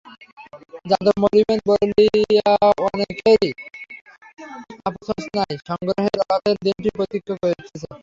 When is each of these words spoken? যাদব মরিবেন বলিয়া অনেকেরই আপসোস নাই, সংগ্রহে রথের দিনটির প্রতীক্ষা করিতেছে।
যাদব 0.85 1.15
মরিবেন 1.23 1.59
বলিয়া 1.67 2.51
অনেকেরই 2.87 3.49
আপসোস 4.87 5.23
নাই, 5.37 5.53
সংগ্রহে 5.67 6.09
রথের 6.21 6.57
দিনটির 6.65 6.93
প্রতীক্ষা 6.97 7.35
করিতেছে। 7.41 7.87